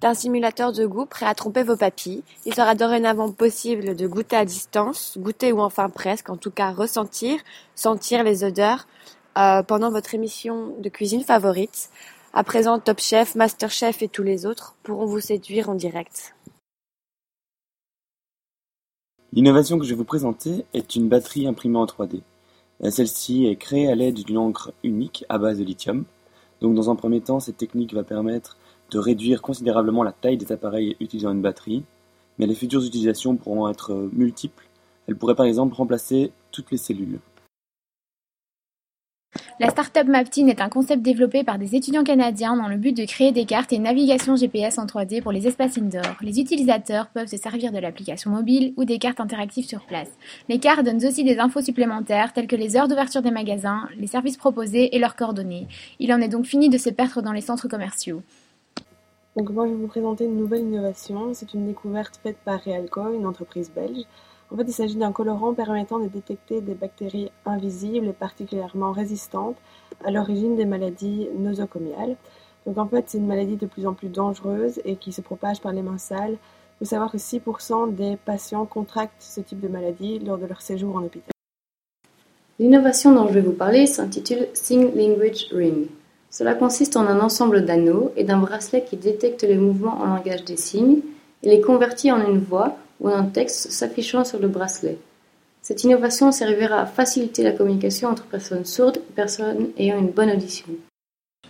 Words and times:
C'est 0.00 0.08
un 0.08 0.14
simulateur 0.14 0.72
de 0.72 0.86
goût 0.86 1.04
prêt 1.04 1.26
à 1.26 1.34
tromper 1.34 1.62
vos 1.62 1.76
papilles. 1.76 2.22
Il 2.46 2.54
sera 2.54 2.74
dorénavant 2.74 3.30
possible 3.32 3.94
de 3.94 4.06
goûter 4.06 4.36
à 4.36 4.46
distance, 4.46 5.18
goûter 5.18 5.52
ou 5.52 5.60
enfin 5.60 5.90
presque, 5.90 6.30
en 6.30 6.38
tout 6.38 6.50
cas 6.50 6.72
ressentir, 6.72 7.38
sentir 7.74 8.24
les 8.24 8.42
odeurs 8.42 8.86
euh, 9.36 9.62
pendant 9.62 9.90
votre 9.90 10.14
émission 10.14 10.74
de 10.78 10.88
cuisine 10.88 11.22
favorite. 11.22 11.90
À 12.32 12.44
présent, 12.44 12.78
Top 12.78 12.98
Chef, 12.98 13.34
Master 13.34 13.70
Chef 13.70 14.00
et 14.00 14.08
tous 14.08 14.22
les 14.22 14.46
autres 14.46 14.74
pourront 14.84 15.04
vous 15.04 15.20
séduire 15.20 15.68
en 15.68 15.74
direct. 15.74 16.34
L'innovation 19.34 19.78
que 19.78 19.84
je 19.84 19.90
vais 19.90 19.96
vous 19.96 20.04
présenter 20.04 20.64
est 20.72 20.96
une 20.96 21.10
batterie 21.10 21.46
imprimée 21.46 21.76
en 21.76 21.84
3D. 21.84 22.22
Euh, 22.82 22.90
celle-ci 22.90 23.44
est 23.44 23.56
créée 23.56 23.92
à 23.92 23.94
l'aide 23.94 24.24
d'une 24.24 24.38
encre 24.38 24.72
unique 24.82 25.26
à 25.28 25.36
base 25.36 25.58
de 25.58 25.64
lithium. 25.64 26.06
Donc 26.62 26.74
dans 26.74 26.88
un 26.88 26.96
premier 26.96 27.20
temps, 27.20 27.38
cette 27.38 27.58
technique 27.58 27.92
va 27.92 28.02
permettre 28.02 28.56
de 28.90 28.98
réduire 28.98 29.42
considérablement 29.42 30.02
la 30.02 30.12
taille 30.12 30.36
des 30.36 30.52
appareils 30.52 30.96
utilisant 31.00 31.32
une 31.32 31.42
batterie, 31.42 31.84
mais 32.38 32.46
les 32.46 32.54
futures 32.54 32.84
utilisations 32.84 33.36
pourront 33.36 33.68
être 33.68 33.92
euh, 33.92 34.10
multiples. 34.12 34.68
Elle 35.06 35.16
pourrait 35.16 35.34
par 35.34 35.46
exemple 35.46 35.74
remplacer 35.74 36.32
toutes 36.50 36.70
les 36.70 36.76
cellules. 36.76 37.20
La 39.60 39.68
start-up 39.68 40.08
Maptin 40.08 40.48
est 40.48 40.60
un 40.60 40.68
concept 40.68 41.02
développé 41.02 41.44
par 41.44 41.58
des 41.58 41.76
étudiants 41.76 42.02
canadiens 42.02 42.56
dans 42.56 42.66
le 42.66 42.76
but 42.76 42.96
de 42.96 43.04
créer 43.04 43.30
des 43.30 43.44
cartes 43.44 43.72
et 43.72 43.78
navigation 43.78 44.34
GPS 44.34 44.78
en 44.78 44.86
3D 44.86 45.22
pour 45.22 45.32
les 45.32 45.46
espaces 45.46 45.78
indoor. 45.78 46.16
Les 46.22 46.40
utilisateurs 46.40 47.08
peuvent 47.08 47.28
se 47.28 47.36
servir 47.36 47.70
de 47.70 47.78
l'application 47.78 48.30
mobile 48.30 48.72
ou 48.76 48.84
des 48.84 48.98
cartes 48.98 49.20
interactives 49.20 49.66
sur 49.66 49.84
place. 49.84 50.08
Les 50.48 50.58
cartes 50.58 50.84
donnent 50.84 51.04
aussi 51.04 51.24
des 51.24 51.38
infos 51.38 51.60
supplémentaires 51.60 52.32
telles 52.32 52.46
que 52.46 52.56
les 52.56 52.76
heures 52.76 52.88
d'ouverture 52.88 53.22
des 53.22 53.30
magasins, 53.30 53.86
les 53.98 54.06
services 54.06 54.38
proposés 54.38 54.96
et 54.96 54.98
leurs 54.98 55.14
coordonnées. 55.14 55.68
Il 55.98 56.12
en 56.12 56.20
est 56.20 56.28
donc 56.28 56.46
fini 56.46 56.68
de 56.68 56.78
se 56.78 56.90
perdre 56.90 57.22
dans 57.22 57.32
les 57.32 57.40
centres 57.40 57.68
commerciaux. 57.68 58.22
Donc 59.36 59.50
moi 59.50 59.66
je 59.66 59.72
vais 59.72 59.78
vous 59.78 59.86
présenter 59.86 60.24
une 60.24 60.36
nouvelle 60.36 60.62
innovation. 60.62 61.32
C'est 61.34 61.54
une 61.54 61.66
découverte 61.66 62.18
faite 62.22 62.38
par 62.44 62.60
Realco, 62.62 63.12
une 63.12 63.26
entreprise 63.26 63.70
belge. 63.70 64.04
En 64.52 64.56
fait, 64.56 64.64
il 64.66 64.72
s'agit 64.72 64.96
d'un 64.96 65.12
colorant 65.12 65.54
permettant 65.54 66.00
de 66.00 66.08
détecter 66.08 66.60
des 66.60 66.74
bactéries 66.74 67.30
invisibles 67.46 68.08
et 68.08 68.12
particulièrement 68.12 68.90
résistantes 68.90 69.56
à 70.04 70.10
l'origine 70.10 70.56
des 70.56 70.64
maladies 70.64 71.28
nosocomiales. 71.38 72.16
Donc 72.66 72.76
en 72.78 72.86
fait, 72.86 73.04
c'est 73.06 73.18
une 73.18 73.28
maladie 73.28 73.56
de 73.56 73.66
plus 73.66 73.86
en 73.86 73.94
plus 73.94 74.08
dangereuse 74.08 74.80
et 74.84 74.96
qui 74.96 75.12
se 75.12 75.20
propage 75.20 75.60
par 75.60 75.72
les 75.72 75.82
mains 75.82 75.98
sales. 75.98 76.32
Il 76.32 76.78
faut 76.80 76.84
savoir 76.86 77.12
que 77.12 77.18
6% 77.18 77.94
des 77.94 78.16
patients 78.16 78.66
contractent 78.66 79.22
ce 79.22 79.40
type 79.40 79.60
de 79.60 79.68
maladie 79.68 80.18
lors 80.18 80.38
de 80.38 80.46
leur 80.46 80.62
séjour 80.62 80.96
en 80.96 81.04
hôpital. 81.04 81.30
L'innovation 82.58 83.14
dont 83.14 83.28
je 83.28 83.34
vais 83.34 83.40
vous 83.40 83.52
parler 83.52 83.86
s'intitule 83.86 84.48
Sing 84.52 84.94
Language 84.94 85.46
Ring. 85.52 85.86
Cela 86.30 86.54
consiste 86.54 86.96
en 86.96 87.06
un 87.06 87.20
ensemble 87.20 87.64
d'anneaux 87.64 88.12
et 88.16 88.24
d'un 88.24 88.38
bracelet 88.38 88.84
qui 88.84 88.96
détecte 88.96 89.42
les 89.42 89.56
mouvements 89.56 90.00
en 90.00 90.06
langage 90.06 90.44
des 90.44 90.56
signes 90.56 91.00
et 91.42 91.48
les 91.48 91.60
convertit 91.60 92.12
en 92.12 92.24
une 92.24 92.38
voix 92.38 92.76
ou 93.00 93.08
un 93.08 93.24
texte 93.24 93.72
s'affichant 93.72 94.24
sur 94.24 94.38
le 94.38 94.48
bracelet. 94.48 94.98
Cette 95.62 95.84
innovation 95.84 96.32
servira 96.32 96.80
à 96.80 96.86
faciliter 96.86 97.42
la 97.42 97.52
communication 97.52 98.08
entre 98.08 98.24
personnes 98.24 98.64
sourdes 98.64 98.98
et 98.98 99.12
personnes 99.14 99.68
ayant 99.76 99.98
une 99.98 100.10
bonne 100.10 100.30
audition. 100.30 100.68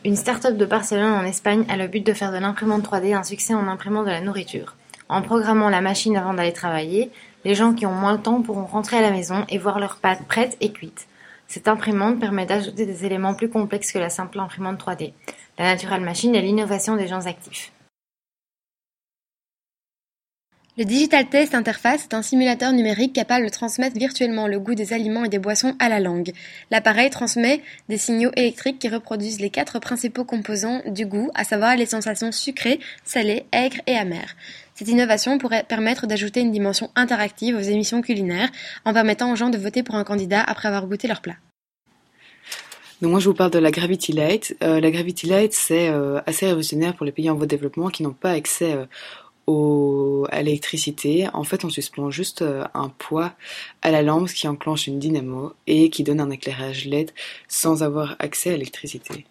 Une 0.05 0.17
start-up 0.17 0.57
de 0.57 0.65
Barcelone 0.65 1.13
en 1.13 1.25
Espagne 1.25 1.67
a 1.69 1.77
le 1.77 1.87
but 1.87 2.05
de 2.05 2.15
faire 2.15 2.33
de 2.33 2.39
l'imprimante 2.39 2.83
3D 2.83 3.15
un 3.15 3.23
succès 3.23 3.53
en 3.53 3.69
imprimant 3.69 4.03
de 4.03 4.09
la 4.09 4.23
nourriture. 4.23 4.77
En 5.11 5.21
programmant 5.21 5.69
la 5.69 5.83
machine 5.83 6.17
avant 6.17 6.33
d'aller 6.33 6.53
travailler, 6.53 7.11
les 7.45 7.55
gens 7.55 7.75
qui 7.75 7.85
ont 7.85 7.93
moins 7.93 8.17
de 8.17 8.23
temps 8.23 8.41
pourront 8.41 8.65
rentrer 8.65 8.97
à 8.97 9.03
la 9.03 9.11
maison 9.11 9.45
et 9.49 9.59
voir 9.59 9.79
leurs 9.79 9.97
pâtes 9.97 10.27
prêtes 10.27 10.57
et 10.61 10.73
cuites. 10.73 11.07
Cette 11.51 11.67
imprimante 11.67 12.21
permet 12.21 12.47
d'ajouter 12.47 12.87
des 12.87 13.05
éléments 13.05 13.35
plus 13.35 13.49
complexes 13.49 13.91
que 13.91 13.99
la 13.99 14.09
simple 14.09 14.39
imprimante 14.39 14.81
3D. 14.81 15.15
La 15.59 15.65
Natural 15.65 16.01
Machine 16.01 16.37
est 16.37 16.43
l'innovation 16.43 16.95
des 16.95 17.09
gens 17.09 17.27
actifs. 17.27 17.73
Le 20.79 20.85
Digital 20.85 21.29
Taste 21.29 21.57
Interface 21.57 22.05
est 22.05 22.15
un 22.15 22.23
simulateur 22.23 22.73
numérique 22.73 23.13
capable 23.13 23.47
de 23.47 23.51
transmettre 23.51 23.99
virtuellement 23.99 24.47
le 24.47 24.61
goût 24.61 24.77
des 24.77 24.93
aliments 24.93 25.25
et 25.25 25.29
des 25.29 25.41
boissons 25.41 25.75
à 25.81 25.89
la 25.89 25.99
langue. 25.99 26.31
L'appareil 26.71 27.11
transmet 27.11 27.63
des 27.89 27.99
signaux 27.99 28.31
électriques 28.37 28.79
qui 28.79 28.89
reproduisent 28.89 29.41
les 29.41 29.51
quatre 29.51 29.81
principaux 29.81 30.25
composants 30.25 30.83
du 30.87 31.05
goût, 31.05 31.33
à 31.35 31.43
savoir 31.43 31.75
les 31.75 31.87
sensations 31.87 32.31
sucrées, 32.31 32.79
salées, 33.05 33.45
aigres 33.51 33.81
et 33.89 33.97
amères. 33.97 34.37
Cette 34.81 34.89
innovation 34.89 35.37
pourrait 35.37 35.67
permettre 35.69 36.07
d'ajouter 36.07 36.41
une 36.41 36.53
dimension 36.53 36.91
interactive 36.97 37.55
aux 37.55 37.61
émissions 37.61 38.01
culinaires 38.01 38.49
en 38.87 38.95
permettant 38.95 39.31
aux 39.31 39.37
gens 39.37 39.51
de 39.51 39.59
voter 39.59 39.83
pour 39.83 39.95
un 39.95 40.05
candidat 40.05 40.41
après 40.41 40.69
avoir 40.69 40.87
goûté 40.87 41.07
leur 41.07 41.21
plat. 41.21 41.35
Donc 43.03 43.11
moi 43.11 43.21
je 43.21 43.29
vous 43.29 43.35
parle 43.35 43.51
de 43.51 43.59
la 43.59 43.71
Gravity 43.71 44.15
Light. 44.15 44.57
Euh, 44.63 44.81
la 44.81 44.91
Gravity 44.91 45.27
Light 45.27 45.53
c'est 45.53 45.91
euh, 45.91 46.23
assez 46.25 46.47
révolutionnaire 46.47 46.95
pour 46.95 47.05
les 47.05 47.13
pays 47.13 47.29
en 47.29 47.35
voie 47.35 47.45
de 47.45 47.51
développement 47.51 47.91
qui 47.91 48.03
n'ont 48.03 48.15
pas 48.15 48.31
accès 48.31 48.73
euh, 48.73 50.25
à 50.31 50.43
l'électricité, 50.43 51.29
en 51.35 51.45
fait, 51.45 51.65
on 51.65 51.71
suspend 51.71 52.11
juste 52.11 52.43
un 52.73 52.89
poids 52.89 53.33
à 53.83 53.91
la 53.91 54.01
lampe 54.01 54.29
qui 54.29 54.47
enclenche 54.49 54.87
une 54.87 55.01
dynamo 55.01 55.53
et 55.67 55.91
qui 55.91 56.05
donne 56.05 56.21
un 56.21 56.31
éclairage 56.31 56.87
LED 56.87 57.11
sans 57.49 57.83
avoir 57.83 58.17
accès 58.21 58.51
à 58.51 58.53
l'électricité. 58.53 59.27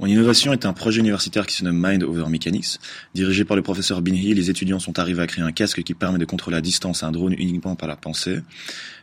Mon 0.00 0.06
innovation 0.06 0.54
est 0.54 0.64
un 0.64 0.72
projet 0.72 1.00
universitaire 1.00 1.46
qui 1.46 1.54
se 1.54 1.62
nomme 1.62 1.78
Mind 1.78 2.02
Over 2.04 2.30
Mechanics. 2.30 2.78
Dirigé 3.12 3.44
par 3.44 3.54
le 3.54 3.62
professeur 3.62 4.00
Binhi, 4.00 4.32
les 4.32 4.48
étudiants 4.48 4.78
sont 4.78 4.98
arrivés 4.98 5.20
à 5.20 5.26
créer 5.26 5.44
un 5.44 5.52
casque 5.52 5.82
qui 5.82 5.92
permet 5.92 6.18
de 6.18 6.24
contrôler 6.24 6.56
à 6.56 6.62
distance 6.62 7.02
un 7.02 7.12
drone 7.12 7.34
uniquement 7.34 7.76
par 7.76 7.86
la 7.86 7.96
pensée. 7.96 8.40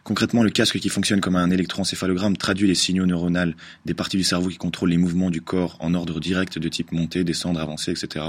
Concrètement, 0.04 0.42
le 0.42 0.50
casque 0.50 0.80
qui 0.80 0.90
fonctionne 0.90 1.22
comme 1.22 1.36
un 1.36 1.52
électroencéphalogramme 1.52 2.36
traduit 2.36 2.68
les 2.68 2.74
signaux 2.74 3.06
neuronaux 3.06 3.54
des 3.86 3.94
parties 3.94 4.18
du 4.18 4.24
cerveau 4.24 4.50
qui 4.50 4.58
contrôlent 4.58 4.90
les 4.90 4.98
mouvements 4.98 5.30
du 5.30 5.40
corps 5.40 5.78
en 5.82 5.94
ordre 5.94 6.20
direct 6.20 6.58
de 6.58 6.68
type 6.68 6.92
montée, 6.92 7.24
descendre, 7.24 7.60
avancer, 7.60 7.92
etc. 7.92 8.26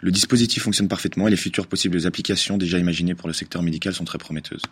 Le 0.00 0.10
dispositif 0.10 0.62
fonctionne 0.62 0.88
parfaitement 0.88 1.28
et 1.28 1.30
les 1.30 1.36
futures 1.36 1.66
possibles 1.66 2.06
applications 2.06 2.56
déjà 2.56 2.78
imaginées 2.78 3.14
pour 3.14 3.28
le 3.28 3.34
secteur 3.34 3.62
médical 3.62 3.92
sont 3.92 4.04
très 4.04 4.16
prometteuses. 4.16 4.62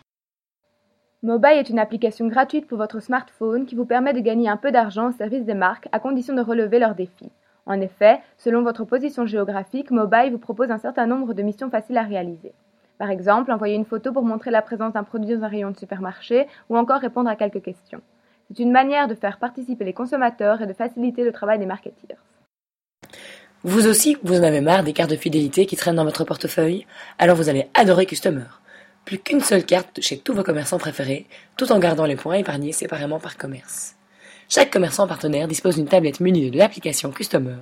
Mobile 1.25 1.57
est 1.57 1.69
une 1.69 1.79
application 1.79 2.27
gratuite 2.27 2.67
pour 2.67 2.77
votre 2.77 2.99
smartphone 2.99 3.65
qui 3.65 3.75
vous 3.75 3.85
permet 3.85 4.11
de 4.11 4.19
gagner 4.19 4.49
un 4.49 4.57
peu 4.57 4.73
d'argent 4.73 5.07
au 5.07 5.13
service 5.13 5.45
des 5.45 5.53
marques 5.53 5.87
à 5.93 5.99
condition 5.99 6.35
de 6.35 6.41
relever 6.41 6.79
leurs 6.79 6.95
défis. 6.95 7.31
En 7.65 7.79
effet, 7.79 8.19
selon 8.37 8.61
votre 8.61 8.83
position 8.83 9.25
géographique, 9.25 9.89
Mobile 9.89 10.31
vous 10.33 10.37
propose 10.37 10.69
un 10.69 10.79
certain 10.79 11.07
nombre 11.07 11.33
de 11.33 11.41
missions 11.41 11.69
faciles 11.69 11.97
à 11.97 12.03
réaliser. 12.03 12.51
Par 12.97 13.09
exemple, 13.09 13.53
envoyer 13.53 13.75
une 13.75 13.85
photo 13.85 14.11
pour 14.11 14.25
montrer 14.25 14.51
la 14.51 14.61
présence 14.61 14.91
d'un 14.91 15.05
produit 15.05 15.33
dans 15.33 15.45
un 15.45 15.47
rayon 15.47 15.71
de 15.71 15.77
supermarché 15.77 16.45
ou 16.69 16.75
encore 16.75 16.99
répondre 16.99 17.29
à 17.29 17.37
quelques 17.37 17.63
questions. 17.63 18.01
C'est 18.49 18.61
une 18.61 18.73
manière 18.73 19.07
de 19.07 19.15
faire 19.15 19.37
participer 19.37 19.85
les 19.85 19.93
consommateurs 19.93 20.61
et 20.61 20.67
de 20.67 20.73
faciliter 20.73 21.23
le 21.23 21.31
travail 21.31 21.57
des 21.57 21.65
marketeers. 21.65 22.17
Vous 23.63 23.87
aussi, 23.87 24.17
vous 24.23 24.41
en 24.41 24.43
avez 24.43 24.59
marre 24.59 24.83
des 24.83 24.91
cartes 24.91 25.11
de 25.11 25.15
fidélité 25.15 25.67
qui 25.67 25.77
traînent 25.77 25.95
dans 25.95 26.03
votre 26.03 26.25
portefeuille? 26.25 26.85
Alors 27.17 27.37
vous 27.37 27.47
allez 27.47 27.69
adorer 27.75 28.05
Customer. 28.05 28.43
Plus 29.05 29.19
qu'une 29.19 29.41
seule 29.41 29.65
carte 29.65 30.01
chez 30.01 30.17
tous 30.17 30.33
vos 30.33 30.43
commerçants 30.43 30.77
préférés, 30.77 31.25
tout 31.57 31.71
en 31.71 31.79
gardant 31.79 32.05
les 32.05 32.15
points 32.15 32.35
épargnés 32.35 32.71
séparément 32.71 33.19
par 33.19 33.37
commerce. 33.37 33.95
Chaque 34.49 34.71
commerçant 34.71 35.07
partenaire 35.07 35.47
dispose 35.47 35.75
d'une 35.75 35.87
tablette 35.87 36.19
munie 36.19 36.51
de 36.51 36.57
l'application 36.57 37.11
Customer, 37.11 37.57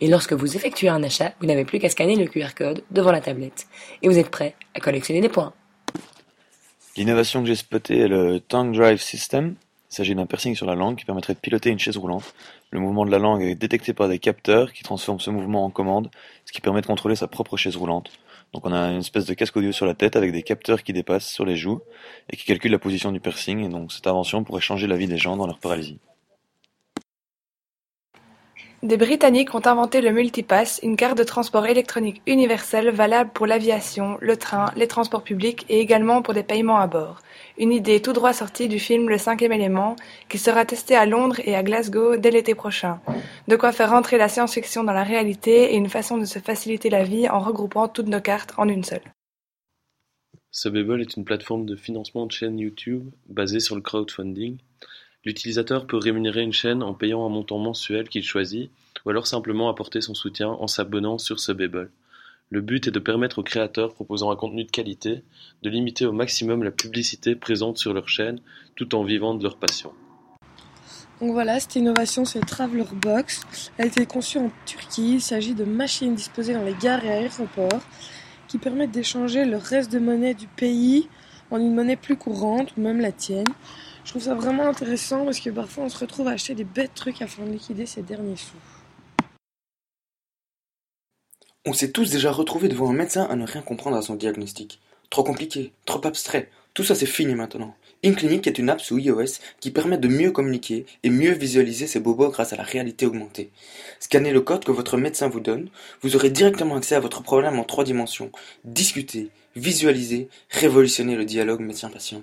et 0.00 0.08
lorsque 0.08 0.32
vous 0.32 0.56
effectuez 0.56 0.88
un 0.88 1.02
achat, 1.02 1.32
vous 1.40 1.46
n'avez 1.46 1.64
plus 1.64 1.78
qu'à 1.78 1.88
scanner 1.88 2.16
le 2.16 2.26
QR 2.26 2.54
code 2.56 2.82
devant 2.90 3.12
la 3.12 3.20
tablette, 3.20 3.66
et 4.02 4.08
vous 4.08 4.18
êtes 4.18 4.30
prêt 4.30 4.54
à 4.74 4.80
collectionner 4.80 5.20
des 5.20 5.28
points. 5.28 5.52
L'innovation 6.96 7.42
que 7.42 7.48
j'ai 7.48 7.54
spotée 7.54 7.98
est 7.98 8.08
le 8.08 8.40
Tongue 8.40 8.74
Drive 8.74 9.00
System, 9.00 9.56
il 9.90 9.94
s'agit 9.94 10.14
d'un 10.14 10.26
piercing 10.26 10.54
sur 10.54 10.66
la 10.66 10.74
langue 10.74 10.96
qui 10.96 11.04
permettrait 11.04 11.34
de 11.34 11.38
piloter 11.38 11.70
une 11.70 11.78
chaise 11.78 11.96
roulante. 11.96 12.34
Le 12.70 12.80
mouvement 12.80 13.06
de 13.06 13.10
la 13.10 13.18
langue 13.18 13.42
est 13.42 13.54
détecté 13.54 13.94
par 13.94 14.08
des 14.08 14.18
capteurs 14.18 14.72
qui 14.72 14.82
transforment 14.82 15.20
ce 15.20 15.30
mouvement 15.30 15.64
en 15.64 15.70
commande, 15.70 16.10
ce 16.44 16.52
qui 16.52 16.60
permet 16.60 16.82
de 16.82 16.86
contrôler 16.86 17.16
sa 17.16 17.26
propre 17.26 17.56
chaise 17.56 17.76
roulante. 17.76 18.10
Donc 18.52 18.66
on 18.66 18.72
a 18.72 18.90
une 18.90 19.00
espèce 19.00 19.26
de 19.26 19.34
casque 19.34 19.56
audio 19.56 19.72
sur 19.72 19.86
la 19.86 19.94
tête 19.94 20.16
avec 20.16 20.32
des 20.32 20.42
capteurs 20.42 20.82
qui 20.82 20.92
dépassent 20.92 21.30
sur 21.30 21.44
les 21.44 21.56
joues 21.56 21.80
et 22.30 22.36
qui 22.36 22.44
calculent 22.44 22.72
la 22.72 22.78
position 22.78 23.12
du 23.12 23.20
piercing 23.20 23.64
et 23.64 23.68
donc 23.68 23.92
cette 23.92 24.06
invention 24.06 24.44
pourrait 24.44 24.60
changer 24.60 24.86
la 24.86 24.96
vie 24.96 25.06
des 25.06 25.18
gens 25.18 25.36
dans 25.36 25.46
leur 25.46 25.58
paralysie. 25.58 25.98
Des 28.84 28.96
Britanniques 28.96 29.56
ont 29.56 29.66
inventé 29.66 30.00
le 30.00 30.12
Multipass, 30.12 30.78
une 30.84 30.96
carte 30.96 31.18
de 31.18 31.24
transport 31.24 31.66
électronique 31.66 32.22
universelle 32.28 32.90
valable 32.90 33.30
pour 33.34 33.46
l'aviation, 33.46 34.16
le 34.20 34.36
train, 34.36 34.70
les 34.76 34.86
transports 34.86 35.24
publics 35.24 35.66
et 35.68 35.80
également 35.80 36.22
pour 36.22 36.32
des 36.32 36.44
paiements 36.44 36.78
à 36.78 36.86
bord. 36.86 37.20
Une 37.58 37.72
idée 37.72 38.00
tout 38.00 38.12
droit 38.12 38.32
sortie 38.32 38.68
du 38.68 38.78
film 38.78 39.08
Le 39.08 39.18
cinquième 39.18 39.50
élément, 39.50 39.96
qui 40.28 40.38
sera 40.38 40.64
testé 40.64 40.94
à 40.94 41.06
Londres 41.06 41.40
et 41.44 41.56
à 41.56 41.64
Glasgow 41.64 42.16
dès 42.18 42.30
l'été 42.30 42.54
prochain. 42.54 43.00
De 43.48 43.56
quoi 43.56 43.72
faire 43.72 43.90
rentrer 43.90 44.16
la 44.16 44.28
science-fiction 44.28 44.84
dans 44.84 44.92
la 44.92 45.02
réalité 45.02 45.72
et 45.72 45.76
une 45.76 45.88
façon 45.88 46.16
de 46.16 46.24
se 46.24 46.38
faciliter 46.38 46.88
la 46.88 47.02
vie 47.02 47.28
en 47.28 47.40
regroupant 47.40 47.88
toutes 47.88 48.06
nos 48.06 48.20
cartes 48.20 48.54
en 48.58 48.68
une 48.68 48.84
seule. 48.84 49.02
Subbable 50.52 51.00
est 51.00 51.16
une 51.16 51.24
plateforme 51.24 51.66
de 51.66 51.74
financement 51.74 52.26
de 52.26 52.32
chaînes 52.32 52.58
YouTube 52.58 53.10
basée 53.28 53.60
sur 53.60 53.74
le 53.74 53.82
crowdfunding. 53.82 54.58
L'utilisateur 55.24 55.86
peut 55.86 55.96
rémunérer 55.96 56.42
une 56.42 56.52
chaîne 56.52 56.82
en 56.82 56.94
payant 56.94 57.26
un 57.26 57.28
montant 57.28 57.58
mensuel 57.58 58.08
qu'il 58.08 58.22
choisit, 58.22 58.70
ou 59.04 59.10
alors 59.10 59.26
simplement 59.26 59.68
apporter 59.68 60.00
son 60.00 60.14
soutien 60.14 60.48
en 60.48 60.66
s'abonnant 60.68 61.18
sur 61.18 61.40
Subbable. 61.40 61.90
Le 62.50 62.60
but 62.60 62.86
est 62.86 62.92
de 62.92 62.98
permettre 62.98 63.40
aux 63.40 63.42
créateurs 63.42 63.92
proposant 63.92 64.30
un 64.30 64.36
contenu 64.36 64.64
de 64.64 64.70
qualité 64.70 65.22
de 65.62 65.70
limiter 65.70 66.06
au 66.06 66.12
maximum 66.12 66.62
la 66.62 66.70
publicité 66.70 67.34
présente 67.34 67.78
sur 67.78 67.92
leur 67.92 68.08
chaîne 68.08 68.40
tout 68.74 68.94
en 68.94 69.02
vivant 69.02 69.34
de 69.34 69.42
leur 69.42 69.56
passion. 69.56 69.92
Donc 71.20 71.32
voilà, 71.32 71.58
cette 71.58 71.74
innovation, 71.74 72.24
c'est 72.24 72.40
Traveler 72.40 72.84
Box. 73.02 73.42
Elle 73.76 73.86
a 73.86 73.88
été 73.88 74.06
conçue 74.06 74.38
en 74.38 74.52
Turquie. 74.66 75.14
Il 75.14 75.20
s'agit 75.20 75.54
de 75.54 75.64
machines 75.64 76.14
disposées 76.14 76.54
dans 76.54 76.64
les 76.64 76.76
gares 76.80 77.04
et 77.04 77.10
aéroports 77.10 77.82
qui 78.46 78.56
permettent 78.56 78.92
d'échanger 78.92 79.44
le 79.44 79.56
reste 79.56 79.92
de 79.92 79.98
monnaie 79.98 80.34
du 80.34 80.46
pays 80.46 81.08
en 81.50 81.58
une 81.58 81.74
monnaie 81.74 81.96
plus 81.96 82.16
courante, 82.16 82.72
ou 82.76 82.82
même 82.82 83.00
la 83.00 83.12
tienne. 83.12 83.48
Je 84.08 84.12
trouve 84.14 84.22
ça 84.22 84.34
vraiment 84.34 84.66
intéressant 84.66 85.26
parce 85.26 85.38
que 85.38 85.50
parfois 85.50 85.84
on 85.84 85.90
se 85.90 85.98
retrouve 85.98 86.28
à 86.28 86.30
acheter 86.30 86.54
des 86.54 86.64
bêtes 86.64 86.94
trucs 86.94 87.20
afin 87.20 87.44
de 87.44 87.50
liquider 87.50 87.84
ses 87.84 88.00
derniers 88.00 88.36
sous. 88.36 88.56
On 91.66 91.74
s'est 91.74 91.90
tous 91.90 92.10
déjà 92.10 92.32
retrouvés 92.32 92.68
devant 92.68 92.88
un 92.88 92.94
médecin 92.94 93.24
à 93.24 93.36
ne 93.36 93.44
rien 93.44 93.60
comprendre 93.60 93.98
à 93.98 94.00
son 94.00 94.14
diagnostic. 94.14 94.80
Trop 95.10 95.24
compliqué, 95.24 95.72
trop 95.84 96.00
abstrait. 96.06 96.48
Tout 96.72 96.84
ça 96.84 96.94
c'est 96.94 97.04
fini 97.04 97.34
maintenant. 97.34 97.74
InClinic 98.02 98.46
est 98.46 98.58
une 98.58 98.70
app 98.70 98.80
sous 98.80 98.96
iOS 98.96 99.40
qui 99.60 99.70
permet 99.70 99.98
de 99.98 100.08
mieux 100.08 100.30
communiquer 100.30 100.86
et 101.02 101.10
mieux 101.10 101.32
visualiser 101.32 101.86
ses 101.86 102.00
bobos 102.00 102.30
grâce 102.30 102.54
à 102.54 102.56
la 102.56 102.62
réalité 102.62 103.04
augmentée. 103.04 103.50
Scannez 104.00 104.32
le 104.32 104.40
code 104.40 104.64
que 104.64 104.72
votre 104.72 104.96
médecin 104.96 105.28
vous 105.28 105.40
donne, 105.40 105.68
vous 106.00 106.16
aurez 106.16 106.30
directement 106.30 106.76
accès 106.76 106.94
à 106.94 107.00
votre 107.00 107.22
problème 107.22 107.58
en 107.58 107.64
trois 107.64 107.84
dimensions. 107.84 108.32
Discuter, 108.64 109.28
visualiser, 109.54 110.30
révolutionner 110.48 111.14
le 111.14 111.26
dialogue 111.26 111.60
médecin-patient. 111.60 112.22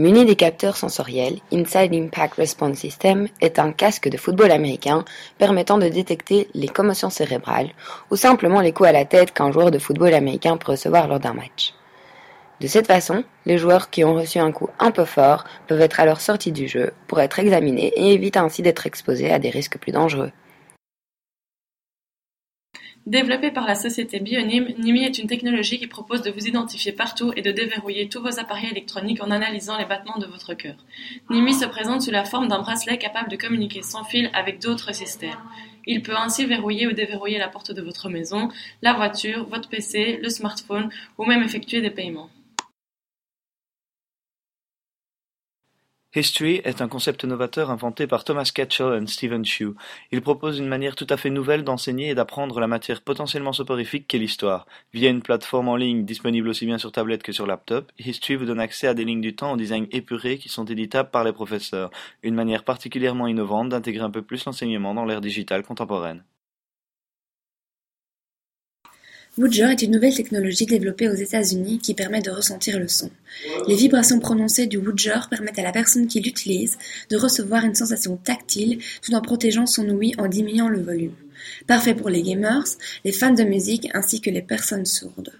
Muni 0.00 0.24
des 0.24 0.34
capteurs 0.34 0.78
sensoriels, 0.78 1.40
Inside 1.52 1.92
Impact 1.92 2.36
Response 2.36 2.78
System 2.78 3.28
est 3.42 3.58
un 3.58 3.70
casque 3.70 4.08
de 4.08 4.16
football 4.16 4.50
américain 4.50 5.04
permettant 5.36 5.76
de 5.76 5.90
détecter 5.90 6.48
les 6.54 6.68
commotions 6.68 7.10
cérébrales 7.10 7.68
ou 8.10 8.16
simplement 8.16 8.62
les 8.62 8.72
coups 8.72 8.88
à 8.88 8.92
la 8.92 9.04
tête 9.04 9.34
qu'un 9.34 9.52
joueur 9.52 9.70
de 9.70 9.78
football 9.78 10.14
américain 10.14 10.56
peut 10.56 10.72
recevoir 10.72 11.06
lors 11.06 11.20
d'un 11.20 11.34
match. 11.34 11.74
De 12.62 12.66
cette 12.66 12.86
façon, 12.86 13.24
les 13.44 13.58
joueurs 13.58 13.90
qui 13.90 14.02
ont 14.02 14.14
reçu 14.14 14.38
un 14.38 14.52
coup 14.52 14.70
un 14.78 14.90
peu 14.90 15.04
fort 15.04 15.44
peuvent 15.66 15.82
être 15.82 16.00
alors 16.00 16.22
sortis 16.22 16.50
du 16.50 16.66
jeu 16.66 16.92
pour 17.06 17.20
être 17.20 17.38
examinés 17.38 17.92
et 17.94 18.14
éviter 18.14 18.38
ainsi 18.38 18.62
d'être 18.62 18.86
exposés 18.86 19.30
à 19.30 19.38
des 19.38 19.50
risques 19.50 19.76
plus 19.76 19.92
dangereux. 19.92 20.32
Développé 23.06 23.50
par 23.50 23.66
la 23.66 23.74
société 23.74 24.20
Bionim, 24.20 24.74
Nimi 24.78 25.04
est 25.04 25.18
une 25.18 25.26
technologie 25.26 25.78
qui 25.78 25.86
propose 25.86 26.20
de 26.20 26.30
vous 26.30 26.46
identifier 26.46 26.92
partout 26.92 27.32
et 27.34 27.40
de 27.40 27.50
déverrouiller 27.50 28.10
tous 28.10 28.20
vos 28.20 28.38
appareils 28.38 28.70
électroniques 28.70 29.22
en 29.22 29.30
analysant 29.30 29.78
les 29.78 29.86
battements 29.86 30.18
de 30.18 30.26
votre 30.26 30.52
cœur. 30.52 30.76
Nimi 31.30 31.54
se 31.54 31.64
présente 31.64 32.02
sous 32.02 32.10
la 32.10 32.26
forme 32.26 32.48
d'un 32.48 32.60
bracelet 32.60 32.98
capable 32.98 33.30
de 33.30 33.36
communiquer 33.36 33.80
sans 33.80 34.04
fil 34.04 34.30
avec 34.34 34.60
d'autres 34.60 34.94
systèmes. 34.94 35.30
Il 35.86 36.02
peut 36.02 36.16
ainsi 36.16 36.44
verrouiller 36.44 36.86
ou 36.88 36.92
déverrouiller 36.92 37.38
la 37.38 37.48
porte 37.48 37.72
de 37.72 37.80
votre 37.80 38.10
maison, 38.10 38.50
la 38.82 38.92
voiture, 38.92 39.48
votre 39.48 39.70
PC, 39.70 40.20
le 40.22 40.28
smartphone 40.28 40.90
ou 41.16 41.24
même 41.24 41.42
effectuer 41.42 41.80
des 41.80 41.90
paiements. 41.90 42.28
History 46.12 46.60
est 46.64 46.82
un 46.82 46.88
concept 46.88 47.24
novateur 47.24 47.70
inventé 47.70 48.08
par 48.08 48.24
Thomas 48.24 48.50
Ketchell 48.52 49.00
et 49.00 49.06
Stephen 49.06 49.44
Chew. 49.44 49.76
Il 50.10 50.20
propose 50.22 50.58
une 50.58 50.66
manière 50.66 50.96
tout 50.96 51.06
à 51.08 51.16
fait 51.16 51.30
nouvelle 51.30 51.62
d'enseigner 51.62 52.08
et 52.08 52.16
d'apprendre 52.16 52.58
la 52.58 52.66
matière 52.66 53.00
potentiellement 53.00 53.52
soporifique 53.52 54.08
qu'est 54.08 54.18
l'histoire. 54.18 54.66
Via 54.92 55.08
une 55.08 55.22
plateforme 55.22 55.68
en 55.68 55.76
ligne 55.76 56.04
disponible 56.04 56.48
aussi 56.48 56.66
bien 56.66 56.78
sur 56.78 56.90
tablette 56.90 57.22
que 57.22 57.30
sur 57.30 57.46
laptop, 57.46 57.92
History 58.00 58.34
vous 58.34 58.44
donne 58.44 58.58
accès 58.58 58.88
à 58.88 58.94
des 58.94 59.04
lignes 59.04 59.20
du 59.20 59.36
temps 59.36 59.52
au 59.52 59.56
design 59.56 59.86
épuré 59.92 60.38
qui 60.38 60.48
sont 60.48 60.64
éditables 60.64 61.10
par 61.10 61.22
les 61.22 61.32
professeurs. 61.32 61.92
Une 62.24 62.34
manière 62.34 62.64
particulièrement 62.64 63.28
innovante 63.28 63.68
d'intégrer 63.68 64.02
un 64.02 64.10
peu 64.10 64.22
plus 64.22 64.44
l'enseignement 64.46 64.94
dans 64.94 65.04
l'ère 65.04 65.20
digitale 65.20 65.62
contemporaine. 65.62 66.24
Woodger 69.38 69.70
est 69.70 69.82
une 69.82 69.92
nouvelle 69.92 70.14
technologie 70.14 70.66
développée 70.66 71.08
aux 71.08 71.14
États-Unis 71.14 71.78
qui 71.78 71.94
permet 71.94 72.20
de 72.20 72.32
ressentir 72.32 72.80
le 72.80 72.88
son. 72.88 73.10
Les 73.68 73.76
vibrations 73.76 74.18
prononcées 74.18 74.66
du 74.66 74.76
Woodger 74.76 75.20
permettent 75.30 75.60
à 75.60 75.62
la 75.62 75.70
personne 75.70 76.08
qui 76.08 76.20
l'utilise 76.20 76.76
de 77.10 77.16
recevoir 77.16 77.64
une 77.64 77.76
sensation 77.76 78.16
tactile 78.16 78.80
tout 79.02 79.14
en 79.14 79.20
protégeant 79.20 79.66
son 79.66 79.88
ouïe 79.88 80.14
en 80.18 80.26
diminuant 80.26 80.68
le 80.68 80.82
volume. 80.82 81.14
Parfait 81.68 81.94
pour 81.94 82.10
les 82.10 82.22
gamers, 82.22 82.64
les 83.04 83.12
fans 83.12 83.32
de 83.32 83.44
musique 83.44 83.88
ainsi 83.94 84.20
que 84.20 84.30
les 84.30 84.42
personnes 84.42 84.84
sourdes. 84.84 85.32